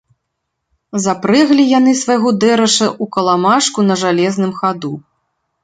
[1.03, 4.93] Запрэглі яны свайго дэраша ў каламажку на жалезным хаду.